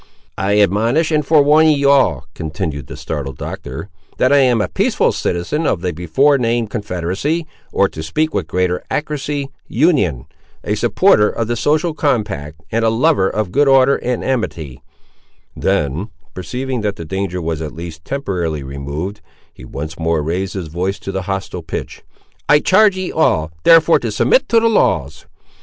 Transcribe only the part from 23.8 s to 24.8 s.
to submit to the